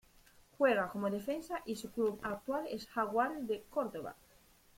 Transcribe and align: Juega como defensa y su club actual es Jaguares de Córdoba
Juega 0.57 0.89
como 0.89 1.11
defensa 1.11 1.61
y 1.63 1.75
su 1.75 1.91
club 1.91 2.19
actual 2.23 2.65
es 2.67 2.87
Jaguares 2.87 3.45
de 3.47 3.61
Córdoba 3.69 4.15